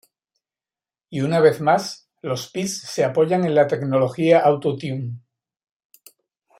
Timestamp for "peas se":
2.49-3.03